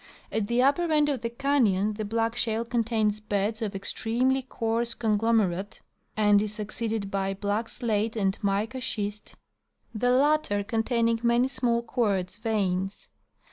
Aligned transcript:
At 0.31 0.47
the 0.47 0.63
upper 0.63 0.91
end 0.91 1.09
of 1.09 1.21
the 1.21 1.29
canyon 1.29 1.93
the 1.93 2.03
black 2.05 2.35
shale 2.35 2.65
contains 2.65 3.19
beds 3.19 3.61
of 3.61 3.75
extremely 3.75 4.41
coarse 4.41 4.95
conglomerate, 4.95 5.79
and 6.17 6.41
is 6.41 6.55
succeeded 6.55 7.11
by 7.11 7.35
black 7.35 7.69
slate 7.69 8.15
and 8.15 8.35
mica 8.41 8.81
schist, 8.81 9.35
the 9.93 10.09
latter 10.09 10.63
containing 10.63 11.19
many 11.21 11.47
small 11.47 11.83
quartz 11.83 12.37
veins. 12.37 13.09